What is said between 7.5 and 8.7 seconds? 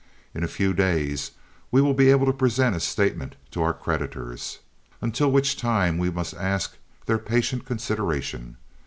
consideration.